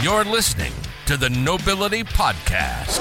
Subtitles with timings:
[0.00, 0.72] You're listening
[1.06, 3.00] to the Nobility Podcast.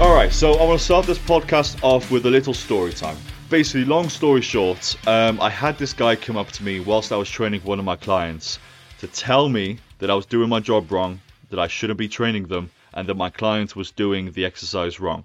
[0.00, 3.16] All right, so I want to start this podcast off with a little story time.
[3.48, 7.16] Basically, long story short, um, I had this guy come up to me whilst I
[7.16, 8.58] was training one of my clients
[8.98, 11.20] to tell me that I was doing my job wrong,
[11.50, 15.24] that I shouldn't be training them, and that my client was doing the exercise wrong.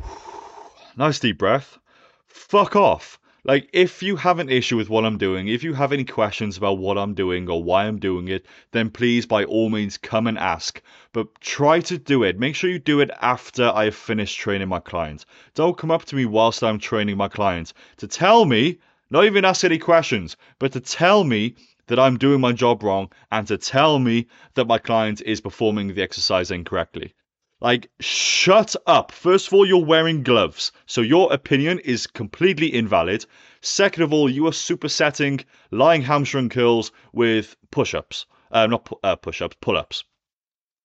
[0.96, 1.78] nice deep breath.
[2.28, 3.19] Fuck off.
[3.42, 6.58] Like, if you have an issue with what I'm doing, if you have any questions
[6.58, 10.26] about what I'm doing or why I'm doing it, then please, by all means, come
[10.26, 10.82] and ask.
[11.14, 12.38] But try to do it.
[12.38, 15.24] Make sure you do it after I have finished training my clients.
[15.54, 18.78] Don't come up to me whilst I'm training my clients to tell me,
[19.10, 21.54] not even ask any questions, but to tell me
[21.86, 25.94] that I'm doing my job wrong and to tell me that my client is performing
[25.94, 27.14] the exercise incorrectly.
[27.60, 29.12] Like, shut up.
[29.12, 33.26] First of all, you're wearing gloves, so your opinion is completely invalid.
[33.60, 38.24] Second of all, you are supersetting lying hamstring curls with push ups.
[38.50, 40.04] Uh, not pu- uh, push ups, pull ups.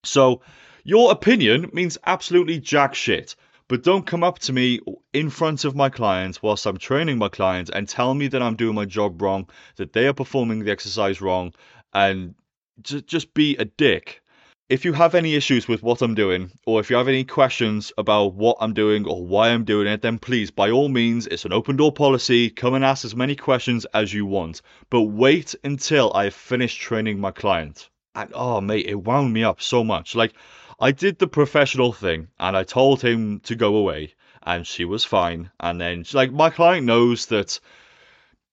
[0.04, 0.42] So,
[0.84, 3.34] your opinion means absolutely jack shit.
[3.68, 4.80] But don't come up to me
[5.12, 8.54] in front of my clients whilst I'm training my clients and tell me that I'm
[8.54, 11.52] doing my job wrong, that they are performing the exercise wrong,
[11.92, 12.34] and
[12.82, 14.22] just be a dick.
[14.68, 17.92] If you have any issues with what I'm doing, or if you have any questions
[17.96, 21.44] about what I'm doing or why I'm doing it, then please, by all means, it's
[21.44, 22.50] an open door policy.
[22.50, 24.62] Come and ask as many questions as you want.
[24.90, 27.88] But wait until I've finished training my client.
[28.16, 30.16] And oh, mate, it wound me up so much.
[30.16, 30.34] Like,
[30.80, 35.04] I did the professional thing and I told him to go away, and she was
[35.04, 35.48] fine.
[35.60, 37.60] And then, like, my client knows that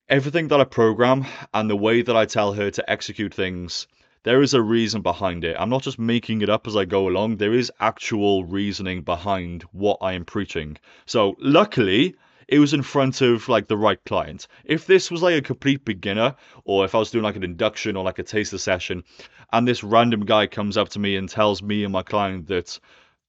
[0.09, 1.25] everything that I program
[1.56, 3.88] and the way that I tell her to execute things
[4.23, 5.55] there is a reason behind it.
[5.59, 7.38] I'm not just making it up as I go along.
[7.38, 10.77] There is actual reasoning behind what I am preaching.
[11.05, 12.16] So luckily,
[12.47, 14.47] it was in front of like the right client.
[14.63, 17.95] If this was like a complete beginner, or if I was doing like an induction
[17.95, 19.03] or like a taster session,
[19.51, 22.79] and this random guy comes up to me and tells me and my client that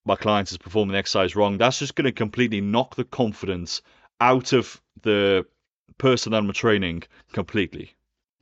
[0.05, 3.83] my client is performing the exercise wrong, that's just going to completely knock the confidence
[4.21, 5.47] out of the
[5.99, 7.95] person I'm training completely.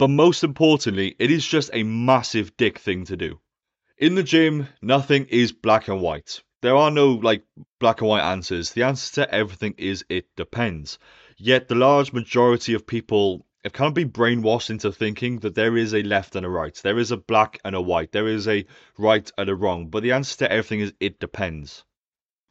[0.02, 3.38] But most importantly, it is just a massive dick thing to do.
[3.96, 6.42] In the gym, nothing is black and white.
[6.60, 7.44] There are no like
[7.78, 8.72] black and white answers.
[8.72, 10.98] The answer to everything is it depends.
[11.38, 15.76] Yet the large majority of people have kind of been brainwashed into thinking that there
[15.76, 16.74] is a left and a right.
[16.82, 18.10] There is a black and a white.
[18.10, 18.66] There is a
[18.98, 19.88] right and a wrong.
[19.88, 21.84] But the answer to everything is it depends.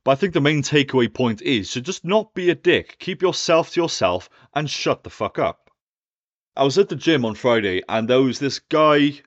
[0.06, 2.96] But I think the main takeaway point is to just not be a dick.
[3.00, 5.71] Keep yourself to yourself and shut the fuck up.
[6.56, 9.22] I was at the gym on Friday and there was this guy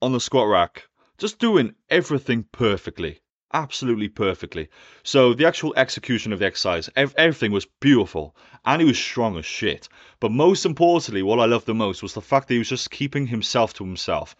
[0.00, 3.20] on the squat rack just doing everything perfectly.
[3.52, 4.68] Absolutely perfectly.
[5.02, 9.44] So the actual execution of the exercise, everything was beautiful and he was strong as
[9.44, 9.88] shit.
[10.18, 12.90] But most importantly, what I loved the most was the fact that he was just
[12.90, 14.34] keeping himself to himself.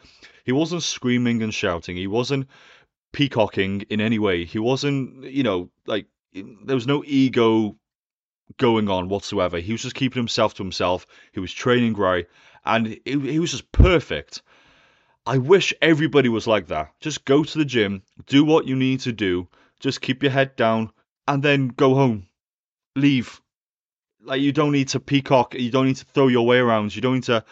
[0.44, 1.96] He wasn't screaming and shouting.
[1.96, 2.48] He wasn't
[3.12, 4.46] peacocking in any way.
[4.46, 7.76] He wasn't, you know, like there was no ego
[8.56, 9.58] going on whatsoever.
[9.58, 11.06] He was just keeping himself to himself.
[11.32, 12.26] He was training right,
[12.64, 14.42] and he, he was just perfect.
[15.26, 16.92] I wish everybody was like that.
[17.00, 19.48] Just go to the gym, do what you need to do,
[19.80, 20.90] just keep your head down,
[21.26, 22.28] and then go home.
[22.94, 23.40] Leave.
[24.22, 27.02] Like, you don't need to peacock, you don't need to throw your way around, you
[27.02, 27.44] don't need to.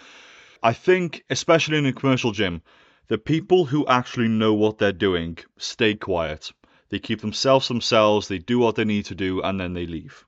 [0.62, 2.62] I think, especially in a commercial gym,
[3.08, 6.52] the people who actually know what they're doing stay quiet.
[6.90, 10.26] They keep themselves themselves, they do what they need to do, and then they leave.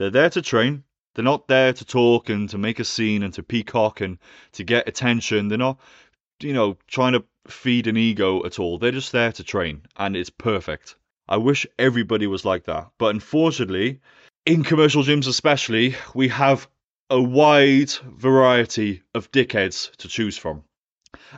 [0.00, 0.84] They're there to train.
[1.14, 4.16] They're not there to talk and to make a scene and to peacock and
[4.52, 5.48] to get attention.
[5.48, 5.78] They're not,
[6.40, 8.78] you know, trying to feed an ego at all.
[8.78, 10.96] They're just there to train, and it's perfect.
[11.28, 12.88] I wish everybody was like that.
[12.96, 14.00] But unfortunately,
[14.46, 16.66] in commercial gyms especially, we have
[17.10, 20.64] a wide variety of dickheads to choose from.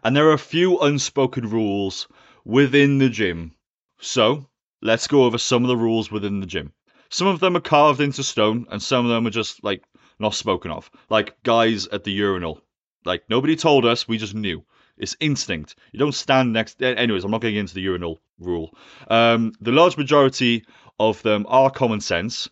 [0.04, 2.06] And there are a few unspoken rules
[2.44, 3.56] within the gym.
[3.98, 4.46] So,
[4.82, 6.72] let's go over some of the rules within the gym.
[7.12, 9.84] Some of them are carved into stone, and some of them are just like
[10.18, 10.90] not spoken of.
[11.10, 12.62] Like guys at the urinal.
[13.04, 14.64] Like nobody told us, we just knew.
[14.96, 15.74] It's instinct.
[15.92, 16.82] You don't stand next.
[16.82, 18.74] Anyways, I'm not getting into the urinal rule.
[19.08, 20.64] Um, the large majority
[20.98, 22.48] of them are common sense,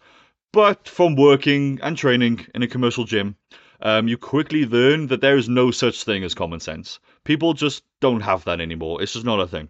[0.52, 3.36] but from working and training in a commercial gym,
[3.80, 7.00] um, you quickly learn that there is no such thing as common sense.
[7.24, 9.00] People just don't have that anymore.
[9.00, 9.68] It's just not a thing.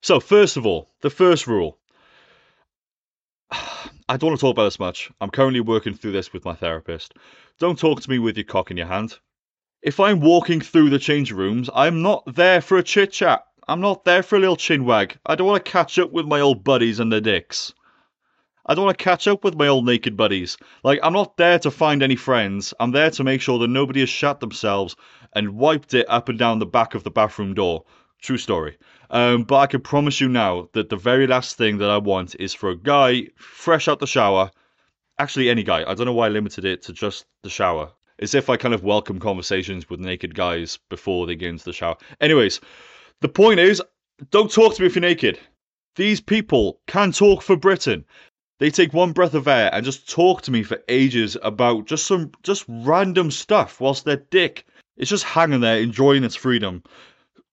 [0.00, 1.80] So, first of all, the first rule
[3.50, 5.10] I don't want to talk about this much.
[5.20, 7.14] I'm currently working through this with my therapist.
[7.58, 9.18] Don't talk to me with your cock in your hand.
[9.82, 13.44] If I'm walking through the change rooms, I'm not there for a chit chat.
[13.68, 15.18] I'm not there for a little chin wag.
[15.26, 17.72] I don't want to catch up with my old buddies and their dicks.
[18.66, 20.58] I don't want to catch up with my old naked buddies.
[20.84, 22.74] Like, I'm not there to find any friends.
[22.80, 24.94] I'm there to make sure that nobody has shat themselves
[25.32, 27.84] and wiped it up and down the back of the bathroom door.
[28.20, 28.76] True story.
[29.10, 32.34] Um, but I can promise you now that the very last thing that I want
[32.38, 34.50] is for a guy fresh out the shower.
[35.18, 35.84] Actually, any guy.
[35.86, 37.90] I don't know why I limited it to just the shower.
[38.18, 41.72] As if I kind of welcome conversations with naked guys before they get into the
[41.72, 41.96] shower.
[42.20, 42.60] Anyways,
[43.20, 43.80] the point is,
[44.30, 45.38] don't talk to me if you're naked.
[45.94, 48.04] These people can talk for Britain.
[48.58, 52.06] They take one breath of air and just talk to me for ages about just
[52.06, 54.66] some just random stuff whilst their dick
[54.96, 56.82] is just hanging there enjoying its freedom.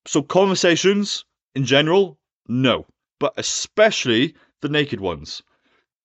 [0.08, 1.26] So conversations
[1.56, 2.86] in general, no.
[3.20, 5.42] But especially the naked ones.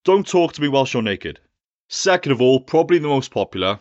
[0.04, 1.40] Don't talk to me whilst you're naked.
[1.88, 3.80] Second of all, probably the most popular,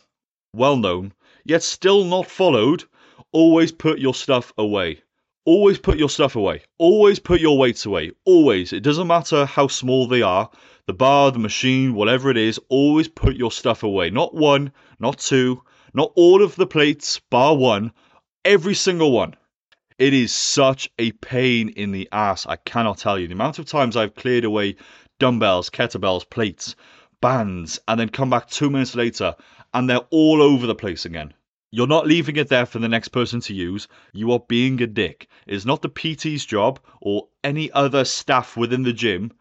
[0.54, 1.14] well known,
[1.46, 2.84] yet still not followed,
[3.32, 5.02] always put your stuff away.
[5.46, 6.64] Always put your stuff away.
[6.78, 8.12] Always put your weights away.
[8.26, 8.74] Always.
[8.74, 10.50] It doesn't matter how small they are.
[10.86, 14.10] The bar, the machine, whatever it is, always put your stuff away.
[14.10, 15.64] Not one, not two,
[15.94, 17.94] not all of the plates, bar one.
[18.44, 19.36] Every single one.
[20.00, 22.48] It is such a pain in the ass.
[22.48, 23.28] I cannot tell you.
[23.28, 24.78] The amount of times I've cleared away
[25.20, 26.78] dumbbells, kettlebells, plates,
[27.20, 29.36] bands, and then come back two minutes later
[29.74, 31.34] and they're all over the place again.
[31.72, 33.90] You're not leaving it there for the next person to use.
[34.14, 35.28] You are being a dick.
[35.46, 39.34] It is not the PT's job or any other staff within the gym.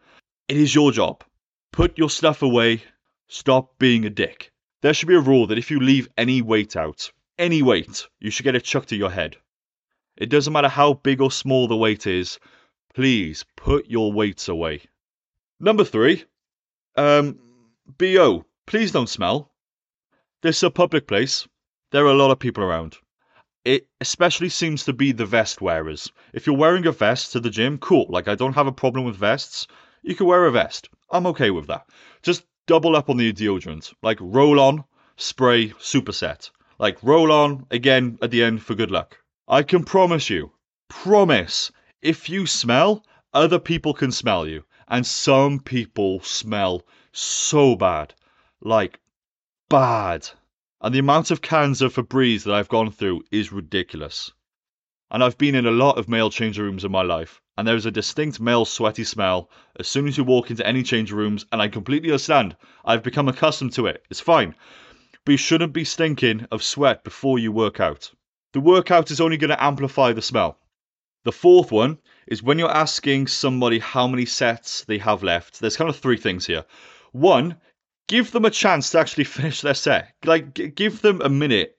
[0.49, 1.23] It is your job.
[1.71, 2.83] Put your stuff away.
[3.29, 4.51] Stop being a dick.
[4.81, 8.29] There should be a rule that if you leave any weight out, any weight, you
[8.29, 9.37] should get it chucked to your head.
[10.17, 12.39] It doesn't matter how big or small the weight is.
[12.93, 14.81] Please put your weights away.
[15.59, 16.25] Number three,
[16.95, 17.39] um,
[17.97, 18.45] BO.
[18.65, 19.51] Please don't smell.
[20.41, 21.47] This is a public place.
[21.91, 22.97] There are a lot of people around.
[23.65, 26.11] It especially seems to be the vest wearers.
[26.33, 28.05] If you're wearing a vest to the gym, cool.
[28.09, 29.67] Like, I don't have a problem with vests.
[30.01, 30.89] You can wear a vest.
[31.11, 31.89] I'm okay with that.
[32.21, 33.93] Just double up on the deodorant.
[34.01, 34.85] Like, roll on,
[35.17, 36.51] spray, superset.
[36.77, 39.17] Like, roll on again at the end for good luck.
[39.51, 40.51] I can promise you,
[40.89, 41.71] promise,
[42.03, 43.03] if you smell,
[43.33, 44.63] other people can smell you.
[44.87, 48.13] And some people smell so bad.
[48.61, 48.99] Like,
[49.67, 50.29] bad.
[50.81, 54.31] And the amount of cans of Febreze that I've gone through is ridiculous.
[55.09, 57.75] And I've been in a lot of male change rooms in my life, and there
[57.75, 59.49] is a distinct male sweaty smell
[59.79, 62.55] as soon as you walk into any change rooms, and I completely understand.
[62.85, 64.05] I've become accustomed to it.
[64.11, 64.53] It's fine.
[65.25, 68.11] But you shouldn't be stinking of sweat before you work out.
[68.53, 70.57] The workout is only going to amplify the smell.
[71.23, 75.77] The fourth one is when you're asking somebody how many sets they have left, there's
[75.77, 76.65] kind of three things here.
[77.11, 77.57] One,
[78.07, 80.13] give them a chance to actually finish their set.
[80.23, 81.77] Like, g- give them a minute.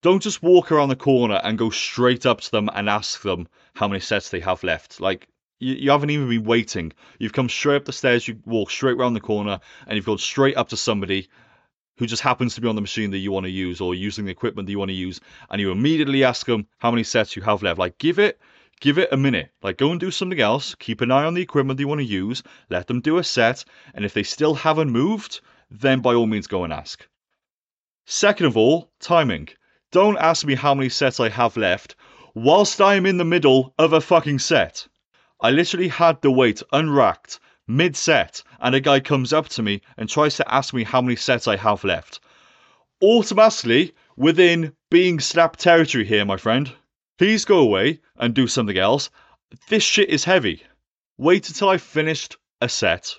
[0.00, 3.48] Don't just walk around the corner and go straight up to them and ask them
[3.74, 5.00] how many sets they have left.
[5.00, 5.28] Like,
[5.58, 6.92] you, you haven't even been waiting.
[7.18, 10.18] You've come straight up the stairs, you walk straight around the corner, and you've gone
[10.18, 11.28] straight up to somebody
[11.98, 14.24] who just happens to be on the machine that you want to use or using
[14.24, 17.36] the equipment that you want to use, and you immediately ask them how many sets
[17.36, 17.78] you have left.
[17.78, 18.40] Like, give it
[18.80, 19.50] give it a minute.
[19.62, 20.74] Like, go and do something else.
[20.76, 22.42] Keep an eye on the equipment that you want to use.
[22.70, 23.64] Let them do a set.
[23.94, 25.40] And if they still haven't moved,
[25.70, 27.06] then by all means go and ask.
[28.06, 29.48] Second of all, timing.
[29.90, 31.96] Don't ask me how many sets I have left
[32.34, 34.86] whilst I'm in the middle of a fucking set.
[35.40, 39.80] I literally had the weight unracked mid set, and a guy comes up to me
[39.96, 42.20] and tries to ask me how many sets I have left.
[43.02, 46.72] Automatically, within being slap territory here, my friend.
[47.18, 49.10] Please go away and do something else.
[49.68, 50.62] This shit is heavy.
[51.16, 53.14] Wait until I've finished a set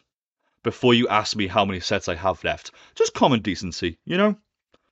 [0.63, 2.72] before you ask me how many sets I have left.
[2.96, 4.38] Just common decency, you know?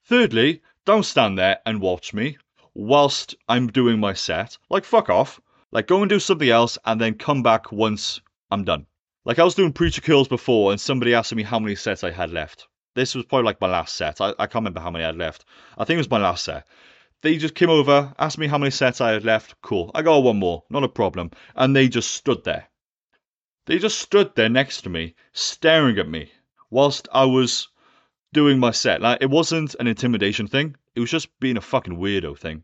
[0.06, 2.38] Thirdly, don't stand there and watch me
[2.74, 4.58] whilst I'm doing my set.
[4.70, 5.42] Like, fuck off.
[5.72, 8.86] Like, go and do something else and then come back once I'm done.
[9.28, 12.12] Like, I was doing preacher curls before and somebody asked me how many sets I
[12.12, 12.70] had left.
[12.96, 14.22] This was probably like my last set.
[14.22, 15.44] I, I can't remember how many I had left.
[15.78, 16.66] I think it was my last set.
[17.22, 19.56] They just came over, asked me how many sets I had left.
[19.62, 19.92] Cool.
[19.94, 20.64] I got one more.
[20.70, 21.32] Not a problem.
[21.58, 22.70] And they just stood there.
[23.66, 26.32] They just stood there next to me, staring at me,
[26.70, 27.68] whilst I was
[28.32, 29.02] doing my set.
[29.02, 30.78] Like, it wasn't an intimidation thing.
[30.96, 32.64] It was just being a fucking weirdo thing.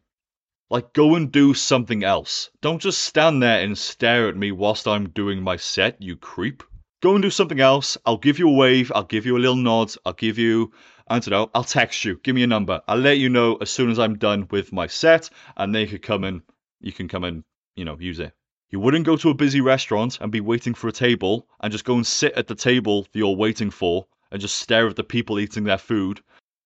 [0.73, 2.49] Like, go and do something else.
[2.61, 6.63] Don't just stand there and stare at me whilst I'm doing my set, you creep.
[7.03, 7.95] Go and do something else.
[8.07, 8.91] I'll give you a wave.
[8.95, 9.93] I'll give you a little nod.
[10.03, 10.71] I'll give you,
[11.07, 12.19] I don't know, I'll text you.
[12.23, 12.81] Give me a number.
[12.87, 15.87] I'll let you know as soon as I'm done with my set, and then you
[15.89, 16.41] can come and,
[16.81, 17.43] you can come and,
[17.75, 18.33] you know, use it.
[18.71, 21.85] You wouldn't go to a busy restaurant and be waiting for a table and just
[21.85, 25.03] go and sit at the table that you're waiting for and just stare at the
[25.03, 26.21] people eating their food.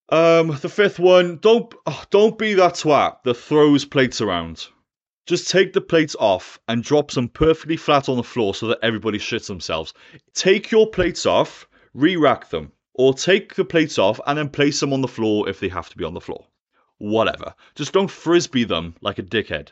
[0.09, 4.67] Um, the fifth one, don't oh, don't be that twat that throws plates around.
[5.25, 8.79] Just take the plates off and drop them perfectly flat on the floor so that
[8.81, 9.93] everybody shits themselves.
[10.33, 14.93] Take your plates off, re-rack them, or take the plates off and then place them
[14.93, 16.47] on the floor if they have to be on the floor.
[16.99, 17.53] Whatever.
[17.75, 19.71] Just don't frisbee them like a dickhead.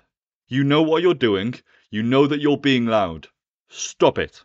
[0.49, 1.55] You know what you're doing.
[1.89, 3.29] You know that you're being loud.
[3.69, 4.43] Stop it.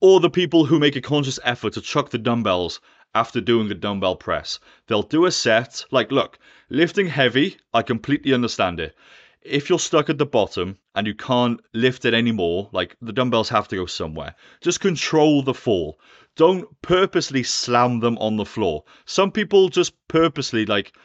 [0.00, 2.80] Or the people who make a conscious effort to chuck the dumbbells
[3.14, 4.58] after doing a dumbbell press.
[4.86, 8.94] They'll do a set, like, look, lifting heavy, I completely understand it.
[9.42, 13.48] If you're stuck at the bottom and you can't lift it anymore, like the dumbbells
[13.50, 16.00] have to go somewhere, just control the fall.
[16.34, 18.84] Don't purposely slam them on the floor.
[19.04, 20.96] Some people just purposely, like,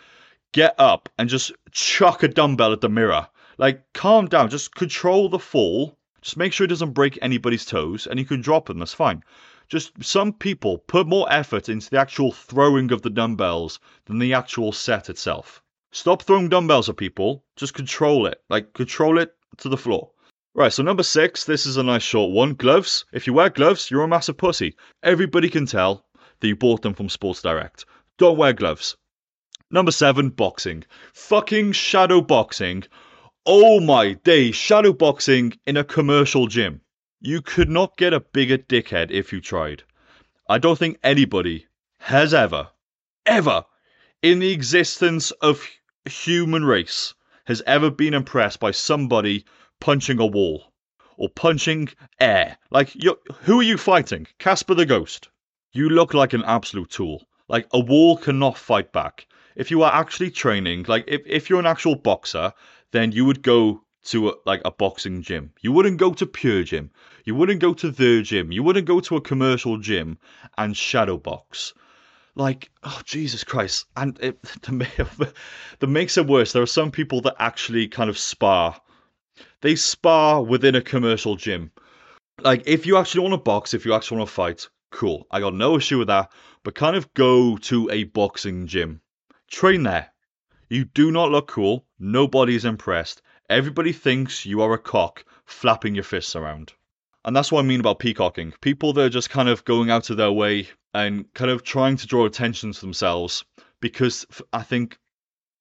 [0.52, 3.28] get up and just chuck a dumbbell at the mirror.
[3.58, 5.98] Like, calm down, just control the fall.
[6.22, 9.24] Just make sure it doesn't break anybody's toes and you can drop them, that's fine.
[9.72, 14.34] Just some people put more effort into the actual throwing of the dumbbells than the
[14.34, 15.64] actual set itself.
[15.94, 18.42] Stop throwing dumbbells at people, just control it.
[18.50, 20.12] Like, control it to the floor.
[20.54, 22.56] Right, so number six, this is a nice short one.
[22.56, 23.06] Gloves.
[23.14, 24.76] If you wear gloves, you're a massive pussy.
[25.04, 26.06] Everybody can tell
[26.42, 27.86] that you bought them from Sports Direct.
[28.18, 28.98] Don't wear gloves.
[29.72, 30.84] Number seven, boxing.
[31.14, 32.84] Fucking shadow boxing.
[33.46, 36.82] Oh my day, shadow boxing in a commercial gym.
[37.24, 39.84] You could not get a bigger dickhead if you tried.
[40.50, 41.68] I don't think anybody
[42.00, 42.70] has ever,
[43.28, 43.66] ever,
[44.24, 45.64] in the existence of
[46.06, 47.14] human race,
[47.46, 49.46] has ever been impressed by somebody
[49.80, 50.74] punching a wall
[51.16, 52.58] or punching air.
[52.72, 52.96] Like,
[53.44, 54.26] who are you fighting?
[54.40, 55.30] Casper the Ghost.
[55.72, 57.28] You look like an absolute tool.
[57.48, 61.60] Like, a wall cannot fight back if you are actually training, like if, if you're
[61.60, 62.54] an actual boxer,
[62.92, 65.52] then you would go to a, like a boxing gym.
[65.62, 66.92] You wouldn't go to Pure Gym.
[67.26, 68.52] You wouldn't go to the gym.
[68.52, 70.18] You wouldn't go to a commercial gym
[70.58, 71.74] and shadow box.
[72.36, 73.86] Like, oh Jesus Christ!
[73.96, 76.54] And it, that makes it worse.
[76.54, 78.80] There are some people that actually kind of spar.
[79.62, 81.72] They spar within a commercial gym.
[82.40, 85.28] Like, if you actually want to box, if you actually want to fight, cool.
[85.30, 86.32] I got no issue with that.
[86.64, 89.02] But kind of go to a boxing gym
[89.52, 90.14] Train there.
[90.70, 91.86] You do not look cool.
[92.00, 93.22] Nobody is impressed.
[93.50, 96.72] Everybody thinks you are a cock flapping your fists around.
[97.24, 98.54] And that's what I mean about peacocking.
[98.62, 101.98] People that are just kind of going out of their way and kind of trying
[101.98, 103.46] to draw attention to themselves
[103.80, 104.98] because I think,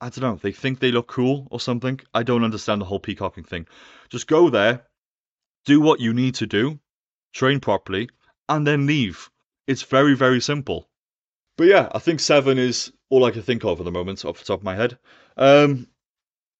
[0.01, 2.01] I don't know, they think they look cool or something.
[2.15, 3.67] I don't understand the whole peacocking thing.
[4.09, 4.87] Just go there,
[5.67, 6.81] do what you need to do,
[7.35, 8.09] train properly,
[8.49, 9.31] and then leave.
[9.67, 10.89] It's very, very simple.
[11.57, 14.39] But yeah, I think seven is all I can think of at the moment, off
[14.39, 14.99] the top of my head.
[15.37, 15.89] Um,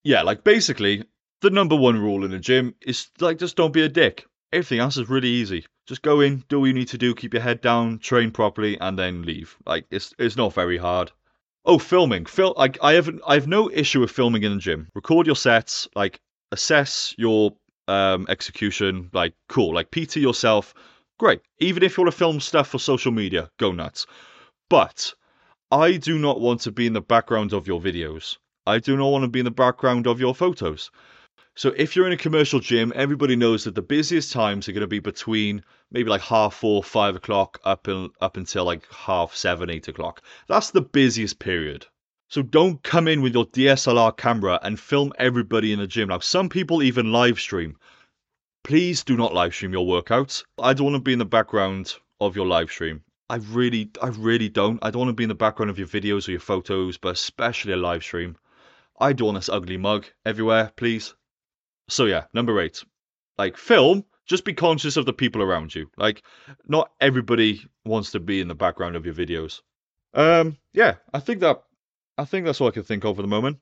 [0.03, 1.05] yeah, like basically,
[1.41, 4.25] the number one rule in the gym is like just don't be a dick.
[4.53, 5.65] Everything else is really easy.
[5.87, 8.79] Just go in, do what you need to do, keep your head down, train properly,
[8.79, 9.55] and then leave.
[9.65, 11.11] Like it's it's not very hard.
[11.63, 12.25] Oh, filming.
[12.25, 12.53] Film.
[12.57, 13.21] Like I haven't.
[13.25, 14.89] I have no issue with filming in the gym.
[14.95, 15.87] Record your sets.
[15.95, 16.19] Like
[16.51, 17.53] assess your
[17.87, 19.09] um, execution.
[19.13, 19.73] Like cool.
[19.73, 20.73] Like PT yourself.
[21.19, 21.41] Great.
[21.59, 24.07] Even if you want to film stuff for social media, go nuts.
[24.69, 25.13] But
[25.71, 28.37] I do not want to be in the background of your videos.
[28.65, 30.91] I do not want to be in the background of your photos.
[31.53, 34.81] So if you're in a commercial gym, everybody knows that the busiest times are going
[34.81, 39.35] to be between maybe like half four, five o'clock up in, up until like half
[39.35, 40.21] seven, eight o'clock.
[40.47, 41.85] That's the busiest period.
[42.29, 46.07] So don't come in with your DSLR camera and film everybody in the gym.
[46.07, 47.75] Now some people even live stream.
[48.63, 50.45] Please do not live stream your workouts.
[50.57, 53.03] I don't want to be in the background of your live stream.
[53.29, 54.79] I really, I really don't.
[54.81, 57.13] I don't want to be in the background of your videos or your photos, but
[57.13, 58.37] especially a live stream.
[58.97, 61.13] I don't want this ugly mug everywhere, please.
[61.91, 62.83] So yeah, number eight.
[63.37, 65.89] Like film, just be conscious of the people around you.
[65.97, 66.23] Like,
[66.67, 69.61] not everybody wants to be in the background of your videos.
[70.13, 71.63] Um, yeah, I think that,
[72.17, 73.57] I think that's all I can think of at the moment.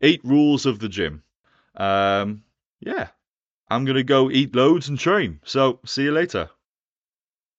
[0.00, 1.22] Eight rules of the gym.
[1.76, 2.42] Um,
[2.80, 3.08] yeah,
[3.68, 5.40] I'm gonna go eat loads and train.
[5.44, 6.48] So see you later.